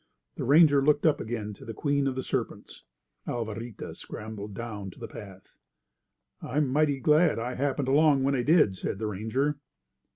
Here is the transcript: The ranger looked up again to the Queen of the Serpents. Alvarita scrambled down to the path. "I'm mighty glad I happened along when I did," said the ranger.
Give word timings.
The 0.35 0.45
ranger 0.45 0.83
looked 0.83 1.05
up 1.05 1.21
again 1.21 1.53
to 1.53 1.63
the 1.63 1.75
Queen 1.75 2.07
of 2.07 2.15
the 2.15 2.23
Serpents. 2.23 2.85
Alvarita 3.27 3.93
scrambled 3.95 4.55
down 4.55 4.89
to 4.89 4.99
the 4.99 5.07
path. 5.07 5.53
"I'm 6.41 6.69
mighty 6.69 6.99
glad 6.99 7.37
I 7.37 7.53
happened 7.53 7.87
along 7.87 8.23
when 8.23 8.33
I 8.33 8.41
did," 8.41 8.75
said 8.75 8.97
the 8.97 9.05
ranger. 9.05 9.59